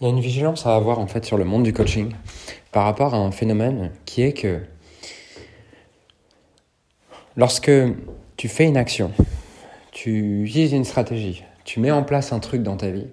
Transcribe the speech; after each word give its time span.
Il 0.00 0.04
y 0.04 0.06
a 0.06 0.14
une 0.14 0.20
vigilance 0.20 0.64
à 0.64 0.74
avoir 0.74 0.98
en 0.98 1.06
fait 1.06 1.26
sur 1.26 1.36
le 1.36 1.44
monde 1.44 1.62
du 1.62 1.74
coaching 1.74 2.14
par 2.72 2.84
rapport 2.84 3.12
à 3.12 3.18
un 3.18 3.30
phénomène 3.30 3.90
qui 4.06 4.22
est 4.22 4.32
que 4.32 4.60
lorsque 7.36 7.70
tu 8.38 8.48
fais 8.48 8.64
une 8.64 8.78
action, 8.78 9.12
tu 9.92 10.44
utilises 10.44 10.72
une 10.72 10.86
stratégie, 10.86 11.44
tu 11.64 11.80
mets 11.80 11.90
en 11.90 12.02
place 12.02 12.32
un 12.32 12.38
truc 12.38 12.62
dans 12.62 12.78
ta 12.78 12.88
vie 12.88 13.08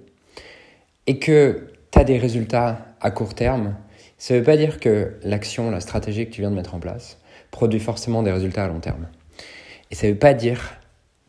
et 1.07 1.19
que 1.19 1.73
tu 1.91 1.99
as 1.99 2.05
des 2.05 2.17
résultats 2.17 2.85
à 3.01 3.11
court 3.11 3.33
terme, 3.33 3.75
ça 4.17 4.33
ne 4.33 4.39
veut 4.39 4.45
pas 4.45 4.55
dire 4.55 4.79
que 4.79 5.17
l'action, 5.23 5.69
la 5.69 5.81
stratégie 5.81 6.25
que 6.25 6.31
tu 6.31 6.39
viens 6.39 6.51
de 6.51 6.55
mettre 6.55 6.73
en 6.73 6.79
place 6.79 7.17
produit 7.51 7.81
forcément 7.81 8.23
des 8.23 8.31
résultats 8.31 8.63
à 8.63 8.67
long 8.69 8.79
terme. 8.79 9.09
Et 9.91 9.95
ça 9.95 10.07
ne 10.07 10.13
veut 10.13 10.17
pas 10.17 10.33
dire 10.33 10.75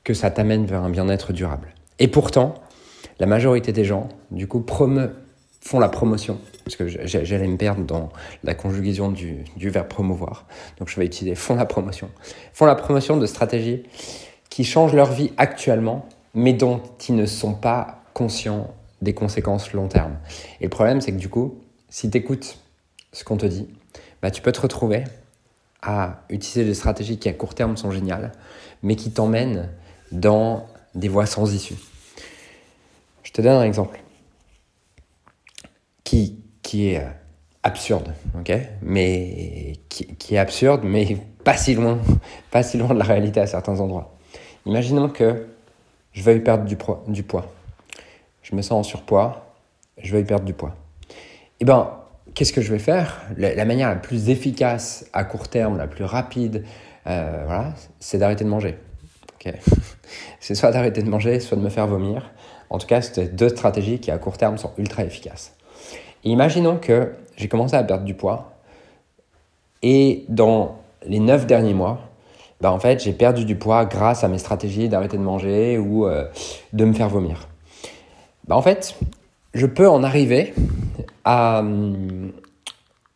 que 0.04 0.14
ça 0.14 0.30
t'amène 0.30 0.66
vers 0.66 0.84
un 0.84 0.90
bien-être 0.90 1.32
durable. 1.32 1.75
Et 1.98 2.06
pourtant, 2.06 2.54
la 3.18 3.27
majorité 3.27 3.72
des 3.72 3.84
gens, 3.84 4.09
du 4.30 4.46
coup, 4.46 4.61
promeuvent 4.61 5.16
font 5.69 5.80
la 5.80 5.91
promotion, 5.91 6.39
parce 6.64 6.77
que 6.77 6.88
j'allais 6.88 7.47
me 7.47 7.59
perdre 7.59 7.83
dans 7.83 8.09
la 8.42 8.55
conjugaison 8.55 9.11
du, 9.11 9.45
verbe 9.59 9.87
promouvoir, 9.87 10.47
donc 10.79 10.88
je 10.88 10.98
vais 10.98 11.05
utiliser 11.05 11.34
font 11.34 11.56
la 11.56 11.66
promotion, 11.66 12.09
font 12.55 12.65
la 12.65 12.75
promotion 12.75 13.19
de 13.19 13.27
stratégies 13.27 13.83
qui 14.48 14.65
changent 14.65 14.95
leur 14.95 15.12
vie 15.12 15.30
actuellement, 15.37 16.09
mais 16.33 16.55
dont 16.55 16.80
ils 17.06 17.15
ne 17.15 17.27
sont 17.27 17.52
pas 17.52 18.01
conscients 18.15 18.73
des 19.02 19.12
conséquences 19.12 19.75
long 19.75 19.89
terme. 19.89 20.16
Et 20.62 20.65
le 20.65 20.70
problème, 20.70 21.02
c'est 21.02 21.12
que 21.12 21.19
du 21.19 21.28
coup, 21.28 21.59
si 21.91 22.11
tu 22.11 22.16
écoutes 22.16 22.56
ce 23.12 23.23
qu'on 23.23 23.37
te 23.37 23.45
dit, 23.45 23.69
bah, 24.23 24.30
tu 24.30 24.41
peux 24.41 24.53
te 24.53 24.62
retrouver 24.62 25.05
à 25.83 26.23
utiliser 26.30 26.64
des 26.64 26.73
stratégies 26.73 27.19
qui 27.19 27.28
à 27.28 27.34
court 27.34 27.55
terme 27.55 27.77
sont 27.77 27.91
géniales, 27.91 28.33
mais 28.83 28.97
qui 28.97 29.11
t'emmènent 29.11 29.69
dans 30.12 30.66
des 30.95 31.09
voies 31.09 31.27
sans 31.27 31.53
issue. 31.53 31.77
Je 33.23 33.33
te 33.33 33.42
donne 33.42 33.56
un 33.56 33.64
exemple 33.64 34.00
qui, 36.62 36.89
est 36.89 36.98
euh, 36.98 37.09
absurde, 37.62 38.15
ok? 38.39 38.53
Mais 38.83 39.75
qui, 39.89 40.34
est 40.34 40.39
absurde, 40.39 40.83
mais 40.84 41.19
pas 41.45 41.56
si 41.56 41.75
loin, 41.75 41.98
pas 42.50 42.62
si 42.62 42.78
loin 42.78 42.95
de 42.95 42.98
la 42.98 43.05
réalité 43.05 43.41
à 43.41 43.47
certains 43.47 43.81
endroits. 43.81 44.17
Imaginons 44.67 45.09
que 45.09 45.47
je 46.12 46.23
veuille 46.23 46.41
perdre 46.41 46.65
du, 46.65 46.77
du 47.09 47.23
poids. 47.23 47.53
Je 48.42 48.55
me 48.55 48.62
sens 48.62 48.73
en 48.73 48.83
surpoids, 48.83 49.55
je 49.98 50.12
veuille 50.12 50.25
perdre 50.25 50.45
du 50.45 50.55
poids. 50.55 50.75
Eh 51.61 51.65
ben, 51.65 51.91
qu'est-ce 52.34 52.53
que 52.53 52.62
je 52.62 52.72
vais 52.72 52.78
faire? 52.78 53.22
La, 53.37 53.65
manière 53.65 53.89
la 53.89 53.97
plus 53.97 54.31
efficace 54.31 55.06
à 55.12 55.25
court 55.25 55.48
terme, 55.48 55.77
la 55.77 55.87
plus 55.87 56.05
rapide, 56.05 56.65
euh, 57.06 57.43
voilà, 57.45 57.75
c'est 58.00 58.19
d'arrêter 58.19 58.45
de 58.45 58.50
manger. 58.50 58.78
c'est 60.41 60.55
soit 60.55 60.72
d'arrêter 60.72 61.03
de 61.03 61.09
manger, 61.09 61.41
soit 61.41 61.56
de 61.56 61.62
me 61.62 61.70
faire 61.70 61.87
vomir. 61.87 62.31
En 62.70 62.78
tout 62.78 62.87
cas, 62.87 63.00
c'est 63.00 63.34
deux 63.34 63.48
stratégies 63.48 63.98
qui 63.98 64.11
à 64.11 64.19
court 64.19 64.37
terme 64.37 64.59
sont 64.59 64.72
ultra 64.77 65.05
efficaces 65.05 65.58
imaginons 66.24 66.77
que 66.77 67.12
j'ai 67.36 67.48
commencé 67.48 67.74
à 67.74 67.83
perdre 67.84 68.05
du 68.05 68.14
poids 68.14 68.52
et 69.83 70.25
dans 70.28 70.77
les 71.06 71.20
9 71.20 71.47
derniers 71.47 71.75
mois, 71.75 72.00
bah 72.60 72.72
en 72.72 72.78
fait, 72.80 73.02
j'ai 73.02 73.12
perdu 73.12 73.44
du 73.44 73.56
poids 73.56 73.84
grâce 73.84 74.25
à 74.25 74.28
mes 74.28 74.38
stratégies 74.38 74.88
d'arrêter 74.88 75.16
de 75.16 75.22
manger 75.22 75.78
ou 75.78 76.06
euh, 76.06 76.27
de 76.72 76.84
me 76.84 76.92
faire 76.92 77.08
vomir. 77.08 77.47
Bah 78.48 78.56
en 78.56 78.62
fait, 78.62 78.97
je 79.55 79.66
peux 79.66 79.88
en 79.88 80.02
arriver 80.02 80.55
à 81.25 81.60
hum, 81.60 82.32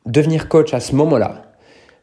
devenir 0.07 0.49
coach 0.49 0.73
à 0.75 0.81
ce 0.81 0.95
moment-là 0.95 1.43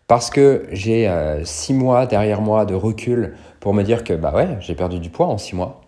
parce 0.08 0.30
que 0.30 0.68
j'ai 0.72 1.10
6 1.44 1.72
euh, 1.72 1.76
mois 1.76 2.06
derrière 2.08 2.42
moi 2.42 2.66
de 2.66 2.74
recul 2.74 3.36
pour 3.60 3.74
me 3.74 3.84
dire 3.84 4.04
que 4.04 4.14
bah 4.14 4.34
ouais, 4.36 4.58
j'ai 4.60 4.76
perdu 4.76 5.00
du 5.00 5.10
poids 5.10 5.28
en 5.28 5.38
6 5.38 5.56
mois. 5.56 5.82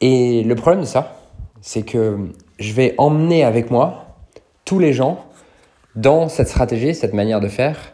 Et 0.00 0.42
le 0.42 0.54
problème 0.54 0.80
de 0.80 0.86
ça, 0.86 1.16
c'est 1.60 1.82
que 1.82 2.18
je 2.58 2.72
vais 2.72 2.94
emmener 2.98 3.44
avec 3.44 3.70
moi 3.70 4.18
tous 4.64 4.78
les 4.78 4.92
gens 4.92 5.24
dans 5.94 6.28
cette 6.28 6.48
stratégie, 6.48 6.94
cette 6.94 7.14
manière 7.14 7.40
de 7.40 7.48
faire 7.48 7.92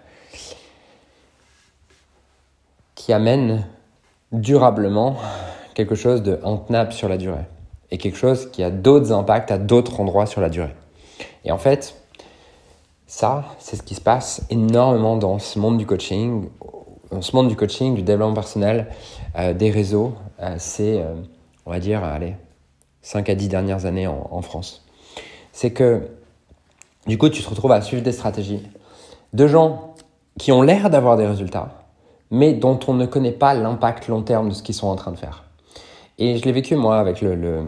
qui 2.94 3.12
amène 3.12 3.66
durablement 4.32 5.16
quelque 5.74 5.94
chose 5.94 6.22
de 6.22 6.38
intenable 6.44 6.92
sur 6.92 7.08
la 7.08 7.16
durée 7.16 7.46
et 7.90 7.98
quelque 7.98 8.16
chose 8.16 8.50
qui 8.50 8.62
a 8.62 8.70
d'autres 8.70 9.12
impacts 9.12 9.50
à 9.50 9.58
d'autres 9.58 10.00
endroits 10.00 10.26
sur 10.26 10.40
la 10.40 10.48
durée. 10.48 10.74
Et 11.44 11.50
en 11.50 11.58
fait, 11.58 11.96
ça, 13.06 13.44
c'est 13.58 13.76
ce 13.76 13.82
qui 13.82 13.94
se 13.94 14.00
passe 14.00 14.42
énormément 14.50 15.16
dans 15.16 15.38
ce 15.38 15.58
monde 15.58 15.78
du 15.78 15.86
coaching, 15.86 16.48
dans 17.10 17.22
ce 17.22 17.34
monde 17.34 17.48
du 17.48 17.56
coaching, 17.56 17.94
du 17.94 18.02
développement 18.02 18.34
personnel, 18.34 18.86
euh, 19.36 19.52
des 19.52 19.70
réseaux. 19.70 20.14
Euh, 20.40 20.54
c'est, 20.58 21.00
euh, 21.00 21.14
on 21.66 21.72
va 21.72 21.80
dire, 21.80 22.04
allez, 22.04 22.36
5 23.02 23.28
à 23.28 23.34
10 23.34 23.48
dernières 23.48 23.86
années 23.86 24.06
en, 24.06 24.42
France. 24.42 24.84
C'est 25.52 25.72
que, 25.72 26.08
du 27.06 27.18
coup, 27.18 27.28
tu 27.28 27.42
te 27.42 27.48
retrouves 27.48 27.72
à 27.72 27.80
suivre 27.80 28.02
des 28.02 28.12
stratégies 28.12 28.62
de 29.32 29.46
gens 29.46 29.94
qui 30.38 30.52
ont 30.52 30.62
l'air 30.62 30.90
d'avoir 30.90 31.16
des 31.16 31.26
résultats, 31.26 31.84
mais 32.30 32.52
dont 32.52 32.78
on 32.86 32.94
ne 32.94 33.06
connaît 33.06 33.32
pas 33.32 33.54
l'impact 33.54 34.08
long 34.08 34.22
terme 34.22 34.50
de 34.50 34.54
ce 34.54 34.62
qu'ils 34.62 34.74
sont 34.74 34.88
en 34.88 34.96
train 34.96 35.12
de 35.12 35.18
faire. 35.18 35.44
Et 36.18 36.36
je 36.36 36.44
l'ai 36.44 36.52
vécu, 36.52 36.76
moi, 36.76 36.98
avec 36.98 37.20
le, 37.22 37.34
le, 37.34 37.64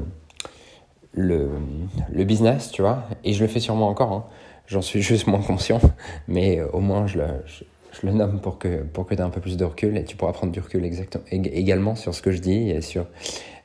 le, 1.15 2.25
business, 2.25 2.71
tu 2.71 2.83
vois, 2.83 3.05
et 3.25 3.33
je 3.33 3.43
le 3.43 3.49
fais 3.49 3.61
sûrement 3.61 3.89
encore. 3.89 4.13
Hein. 4.13 4.25
J'en 4.67 4.83
suis 4.83 5.03
juste 5.03 5.27
moins 5.27 5.41
conscient, 5.41 5.81
mais 6.29 6.61
au 6.73 6.81
moins 6.81 7.07
je 7.07 7.19
le, 7.19 7.27
je, 7.47 8.07
le 8.07 8.13
nomme 8.13 8.41
pour 8.41 8.59
que, 8.59 8.83
pour 8.83 9.07
que 9.07 9.15
tu 9.15 9.21
aies 9.21 9.25
un 9.25 9.31
peu 9.31 9.41
plus 9.41 9.57
de 9.57 9.65
recul 9.65 9.97
et 9.97 10.05
tu 10.05 10.17
pourras 10.17 10.33
prendre 10.33 10.53
du 10.53 10.61
recul 10.61 10.85
exactement, 10.85 11.25
également 11.31 11.95
sur 11.95 12.15
ce 12.15 12.23
que 12.23 12.31
je 12.31 12.39
dis 12.39 12.71
et 12.71 12.81
sur 12.81 13.07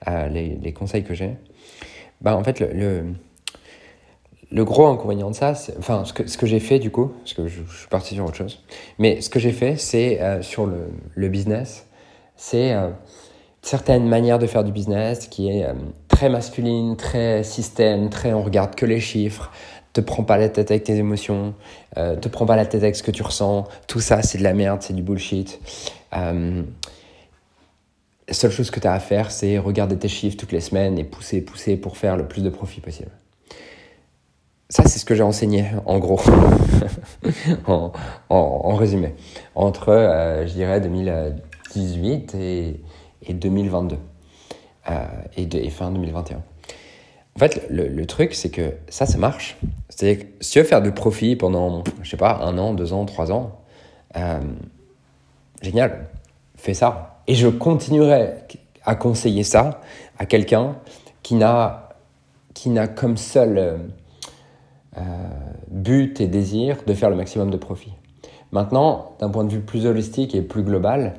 euh, 0.08 0.28
les, 0.28 0.58
les, 0.62 0.74
conseils 0.74 1.04
que 1.04 1.14
j'ai 1.14 1.36
bah, 2.22 2.36
en 2.36 2.44
fait, 2.44 2.60
le, 2.60 3.14
le, 4.52 4.66
gros 4.66 4.88
inconvénient 4.88 5.30
de 5.30 5.36
ça, 5.36 5.54
enfin, 5.78 6.04
ce 6.06 6.14
que, 6.14 6.28
ce 6.28 6.38
que 6.38 6.46
j'ai 6.46 6.60
fait 6.60 6.80
du 6.80 6.92
coup, 6.92 7.12
parce 7.20 7.34
que 7.34 7.48
je, 7.48 7.62
suis 7.64 7.88
parti 7.90 8.16
sur 8.16 8.26
autre 8.26 8.36
chose, 8.36 8.64
mais 8.98 9.22
ce 9.22 9.30
que 9.30 9.40
j'ai 9.40 9.52
fait, 9.52 9.78
c'est 9.78 10.22
euh, 10.22 10.42
sur 10.42 10.66
le, 10.66 10.90
le, 11.16 11.30
business, 11.30 11.88
c'est 12.36 12.74
euh, 12.74 12.90
certaines 13.62 14.08
manières 14.08 14.40
de 14.40 14.48
faire 14.48 14.64
du 14.64 14.72
business 14.72 15.28
qui 15.28 15.50
est 15.50 15.66
euh, 15.66 15.74
très 16.08 16.30
masculine, 16.30 16.96
très 16.96 17.44
système, 17.44 18.10
très 18.10 18.34
on 18.34 18.42
regarde 18.42 18.76
que 18.76 18.86
les 18.86 19.00
chiffres, 19.00 19.52
te 19.94 20.02
prends 20.02 20.24
pas 20.24 20.38
la 20.38 20.50
tête 20.50 20.72
avec 20.72 20.84
tes 20.84 20.96
émotions, 20.96 21.56
euh, 21.98 22.16
te 22.16 22.28
prends 22.28 22.46
pas 22.46 22.56
la 22.56 22.66
tête 22.66 22.84
avec 22.84 22.96
ce 22.96 23.04
que 23.04 23.12
tu 23.12 23.24
ressens, 23.24 23.68
tout 23.88 24.00
ça 24.00 24.22
c'est 24.22 24.38
de 24.38 24.44
la 24.44 24.54
merde, 24.54 24.82
c'est 24.82 24.94
du 24.94 25.02
bullshit. 25.02 25.60
Seule 28.30 28.52
chose 28.52 28.72
que 28.72 28.82
tu 28.82 28.88
as 28.88 28.94
à 28.94 29.00
faire, 29.00 29.32
c'est 29.32 29.58
regarder 29.58 29.98
tes 29.98 30.10
chiffres 30.10 30.36
toutes 30.36 30.52
les 30.52 30.60
semaines 30.60 31.00
et 31.00 31.06
pousser, 31.06 31.42
pousser 31.42 31.78
pour 31.78 31.96
faire 31.96 32.18
le 32.18 32.28
plus 32.28 32.44
de 32.44 32.50
profit 32.50 32.82
possible. 32.82 33.12
Ça, 34.70 34.84
c'est 34.84 35.00
ce 35.00 35.06
que 35.06 35.16
j'ai 35.16 35.24
enseigné, 35.24 35.66
en 35.86 35.98
gros, 35.98 36.20
en, 38.30 38.76
résumé, 38.76 39.16
entre, 39.56 39.90
euh, 39.90 40.46
je 40.46 40.52
dirais, 40.52 40.82
2018 40.82 42.36
et, 42.36 42.82
et 43.22 43.34
2022, 43.34 43.96
euh, 44.90 45.06
et, 45.38 45.44
et, 45.44 45.70
fin 45.70 45.90
2021. 45.92 46.36
En 46.38 47.40
fait, 47.40 47.66
le, 47.70 47.88
le 47.88 48.06
truc, 48.06 48.34
c'est 48.34 48.50
que 48.50 48.74
ça, 48.90 49.06
ça 49.06 49.18
marche. 49.18 49.58
C'est-à-dire 49.88 50.26
que 50.26 50.30
si 50.42 50.52
tu 50.52 50.60
veux 50.60 50.66
faire 50.66 50.82
du 50.82 50.92
profit 50.92 51.38
pendant, 51.38 51.86
je 52.02 52.10
sais 52.10 52.18
pas, 52.18 52.40
un 52.44 52.58
an, 52.58 52.74
deux 52.74 52.92
ans, 52.92 53.06
trois 53.06 53.32
ans, 53.32 53.62
euh, 54.18 54.42
génial, 55.62 56.10
fais 56.58 56.74
ça 56.74 57.17
et 57.28 57.36
je 57.36 57.48
continuerai 57.48 58.34
à 58.84 58.96
conseiller 58.96 59.44
ça 59.44 59.82
à 60.18 60.26
quelqu'un 60.26 60.78
qui 61.24 61.36
n'a 61.36 61.84
qui 62.54 62.70
n'a 62.70 62.88
comme 62.88 63.18
seul 63.18 63.58
euh, 63.60 63.78
euh, 64.98 65.02
but 65.70 66.20
et 66.20 66.28
désir 66.28 66.78
de 66.88 66.94
faire 66.96 67.12
le 67.12 67.16
maximum 67.16 67.52
de 67.52 67.58
profit. 67.58 67.94
Maintenant, 68.52 69.16
d'un 69.20 69.30
point 69.30 69.44
de 69.44 69.52
vue 69.52 69.60
plus 69.60 69.86
holistique 69.86 70.34
et 70.34 70.42
plus 70.42 70.64
global 70.64 71.14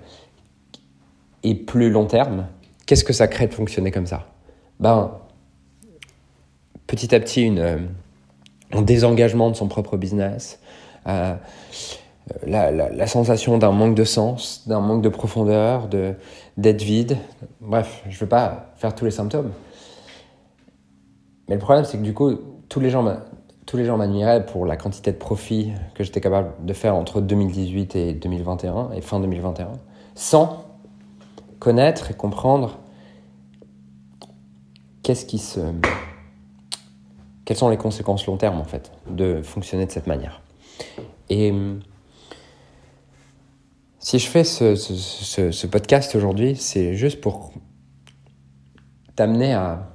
et 1.45 1.55
plus 1.55 1.91
long 1.91 2.07
terme, 2.07 2.49
qu'est-ce 2.87 3.05
que 3.05 3.13
ça 3.13 3.29
crée 3.29 3.47
de 3.47 3.55
fonctionner 3.55 3.93
comme 3.93 4.07
ça? 4.07 4.27
Ben, 4.81 5.13
petit 6.89 7.15
à 7.15 7.21
petit, 7.21 7.55
euh, 7.57 7.79
un 8.73 8.83
désengagement 8.83 9.51
de 9.51 9.55
son 9.55 9.69
propre 9.69 9.97
business, 9.97 10.59
la, 12.47 13.07
sensation 13.07 13.59
d'un 13.59 13.73
manque 13.73 13.95
de 13.95 14.05
sens, 14.05 14.67
d'un 14.67 14.81
manque 14.81 15.03
de 15.03 15.09
profondeur, 15.09 15.89
de, 15.89 16.15
d'être 16.57 16.83
vide. 16.83 17.17
Bref, 17.61 18.03
je 18.09 18.15
ne 18.15 18.21
veux 18.21 18.29
pas 18.29 18.73
faire 18.77 18.95
tous 18.95 19.05
les 19.05 19.11
symptômes. 19.11 19.51
Mais 21.49 21.55
le 21.55 21.61
problème, 21.61 21.85
c'est 21.85 21.99
que 21.99 22.03
du 22.03 22.15
coup, 22.15 22.31
tous 22.69 22.81
les 22.81 22.91
gens, 22.91 23.05
tous 23.67 23.77
les 23.77 23.85
gens 23.85 23.97
m'admiraient 23.97 24.45
pour 24.45 24.67
la 24.67 24.77
quantité 24.77 25.13
de 25.13 25.17
profit 25.17 25.73
que 25.95 26.05
j'étais 26.05 26.21
capable 26.21 26.51
de 26.65 26.73
faire 26.73 26.95
entre 26.95 27.21
2018 27.21 27.97
et 27.97 28.15
2021, 28.15 28.91
et 28.95 29.01
fin 29.01 29.21
2021, 29.21 29.73
sans 30.15 30.65
connaître 31.59 32.11
et 32.11 32.15
comprendre 32.15 32.79
qu'est-ce 35.03 35.25
qui 35.25 35.39
se... 35.39 35.61
Quelles 37.45 37.57
sont 37.57 37.71
les 37.71 37.79
conséquences 37.79 38.27
long 38.27 38.37
terme, 38.37 38.61
en 38.61 38.65
fait, 38.65 38.93
de 39.09 39.41
fonctionner 39.41 39.87
de 39.87 39.91
cette 39.91 40.07
manière. 40.07 40.43
Et 41.31 41.55
si 43.99 44.19
je 44.19 44.29
fais 44.29 44.45
ce, 44.45 45.67
podcast 45.67 46.15
aujourd'hui, 46.15 46.57
c'est 46.57 46.95
juste 46.95 47.21
pour 47.21 47.53
t'amener 49.17 49.55
à 49.55 49.91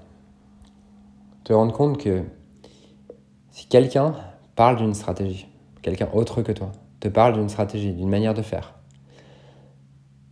te 1.44 1.54
rendre 1.54 1.74
compte 1.74 1.98
que 1.98 2.24
Si 3.52 3.68
quelqu'un 3.68 4.16
parle 4.56 4.78
d'une 4.78 4.94
stratégie, 4.94 5.48
quelqu'un 5.82 6.10
autre 6.14 6.42
que 6.42 6.52
toi, 6.52 6.72
te 7.00 7.08
parle 7.08 7.34
d'une 7.34 7.50
stratégie, 7.50 7.94
d'une 7.94 8.10
manière 8.10 8.34
de 8.34 8.42
faire, 8.42 8.76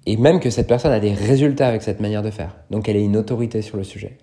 et 0.06 0.18
même 0.18 0.40
que 0.40 0.50
cette 0.50 0.68
personne 0.68 0.92
a 0.92 1.00
des 1.00 1.14
résultats 1.14 1.68
avec 1.68 1.82
cette 1.82 2.00
manière 2.00 2.24
de 2.24 2.32
faire, 2.32 2.58
donc 2.72 2.90
elle 2.90 2.98
est 2.98 3.04
une 3.04 3.18
autorité 3.18 3.62
sur 3.62 3.78
le 3.78 3.84
sujet, 3.84 4.18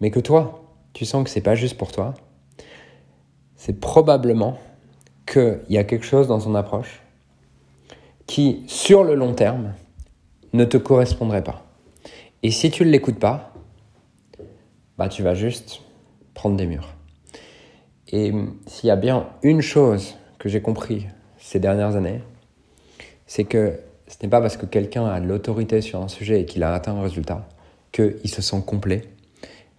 mais 0.00 0.10
que 0.10 0.20
toi, 0.20 0.76
tu 0.92 1.04
sens 1.04 1.24
que 1.24 1.30
c'est 1.30 1.40
pas 1.40 1.54
juste 1.54 1.76
pour 1.76 1.90
toi, 1.90 2.14
c'est 3.56 3.80
probablement 3.80 4.58
qu'il 5.26 5.62
y 5.70 5.78
a 5.78 5.84
quelque 5.84 6.04
chose 6.04 6.28
dans 6.28 6.40
son 6.40 6.54
approche 6.54 7.03
qui, 8.34 8.64
sur 8.66 9.04
le 9.04 9.14
long 9.14 9.32
terme, 9.32 9.74
ne 10.54 10.64
te 10.64 10.76
correspondrait 10.76 11.44
pas. 11.44 11.64
Et 12.42 12.50
si 12.50 12.68
tu 12.68 12.84
ne 12.84 12.90
l'écoutes 12.90 13.20
pas, 13.20 13.52
bah 14.98 15.08
tu 15.08 15.22
vas 15.22 15.34
juste 15.34 15.82
prendre 16.34 16.56
des 16.56 16.66
murs. 16.66 16.96
Et 18.08 18.32
s'il 18.66 18.88
y 18.88 18.90
a 18.90 18.96
bien 18.96 19.28
une 19.44 19.60
chose 19.60 20.16
que 20.40 20.48
j'ai 20.48 20.60
compris 20.60 21.06
ces 21.38 21.60
dernières 21.60 21.94
années, 21.94 22.22
c'est 23.24 23.44
que 23.44 23.78
ce 24.08 24.16
n'est 24.20 24.28
pas 24.28 24.40
parce 24.40 24.56
que 24.56 24.66
quelqu'un 24.66 25.06
a 25.06 25.20
l'autorité 25.20 25.80
sur 25.80 26.02
un 26.02 26.08
sujet 26.08 26.40
et 26.40 26.44
qu'il 26.44 26.64
a 26.64 26.74
atteint 26.74 26.96
un 26.96 27.02
résultat 27.02 27.46
qu'il 27.92 28.28
se 28.28 28.42
sent 28.42 28.64
complet, 28.66 29.02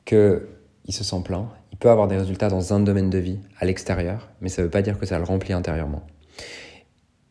qu'il 0.05 0.39
se 0.91 1.03
sent 1.03 1.23
plein. 1.25 1.49
Il 1.73 1.77
peut 1.77 1.89
avoir 1.89 2.07
des 2.07 2.15
résultats 2.15 2.47
dans 2.47 2.73
un 2.73 2.79
domaine 2.79 3.09
de 3.09 3.17
vie 3.17 3.39
à 3.59 3.65
l'extérieur, 3.65 4.29
mais 4.39 4.47
ça 4.47 4.61
ne 4.61 4.67
veut 4.67 4.71
pas 4.71 4.81
dire 4.81 4.97
que 4.97 5.05
ça 5.05 5.17
le 5.17 5.25
remplit 5.25 5.51
intérieurement. 5.51 6.03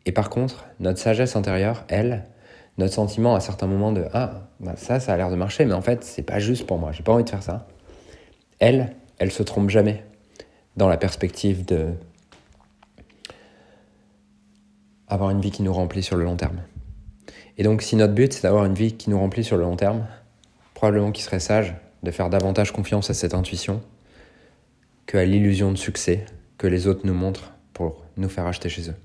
Et 0.06 0.12
par 0.12 0.30
contre, 0.30 0.66
notre 0.80 0.98
sagesse 0.98 1.36
intérieure, 1.36 1.84
elle, 1.88 2.24
notre 2.78 2.94
sentiment 2.94 3.34
à 3.34 3.40
certains 3.40 3.66
moments 3.66 3.92
de 3.92 4.04
ah 4.12 4.48
bah 4.60 4.74
ça 4.76 4.98
ça 4.98 5.12
a 5.14 5.16
l'air 5.16 5.30
de 5.30 5.36
marcher 5.36 5.64
mais 5.64 5.74
en 5.74 5.80
fait 5.80 6.02
c'est 6.02 6.24
pas 6.24 6.40
juste 6.40 6.66
pour 6.66 6.76
moi 6.76 6.90
j'ai 6.90 7.04
pas 7.04 7.12
envie 7.12 7.22
de 7.22 7.30
faire 7.30 7.40
ça 7.40 7.68
elle 8.58 8.96
elle 9.18 9.30
se 9.30 9.44
trompe 9.44 9.70
jamais 9.70 10.04
dans 10.76 10.88
la 10.88 10.96
perspective 10.96 11.64
de 11.64 11.92
avoir 15.08 15.30
une 15.30 15.40
vie 15.40 15.50
qui 15.50 15.62
nous 15.62 15.72
remplit 15.72 16.02
sur 16.02 16.16
le 16.16 16.24
long 16.24 16.36
terme. 16.36 16.60
Et 17.56 17.62
donc 17.62 17.82
si 17.82 17.96
notre 17.96 18.14
but 18.14 18.32
c'est 18.32 18.42
d'avoir 18.42 18.64
une 18.64 18.74
vie 18.74 18.94
qui 18.94 19.10
nous 19.10 19.18
remplit 19.18 19.44
sur 19.44 19.56
le 19.56 19.62
long 19.62 19.76
terme, 19.76 20.06
probablement 20.74 21.12
qu'il 21.12 21.24
serait 21.24 21.40
sage 21.40 21.74
de 22.02 22.10
faire 22.10 22.30
davantage 22.30 22.72
confiance 22.72 23.10
à 23.10 23.14
cette 23.14 23.34
intuition 23.34 23.80
que 25.06 25.16
à 25.16 25.24
l'illusion 25.24 25.70
de 25.70 25.76
succès 25.76 26.24
que 26.58 26.66
les 26.66 26.86
autres 26.86 27.02
nous 27.06 27.14
montrent 27.14 27.52
pour 27.72 28.04
nous 28.16 28.28
faire 28.28 28.46
acheter 28.46 28.68
chez 28.68 28.90
eux. 28.90 28.96